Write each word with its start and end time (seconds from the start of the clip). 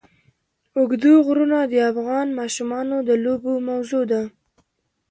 اوږده 0.77 1.13
غرونه 1.25 1.59
د 1.65 1.73
افغان 1.91 2.27
ماشومانو 2.39 2.95
د 3.07 3.09
لوبو 3.23 3.53
موضوع 3.69 4.03
ده. 4.11 4.23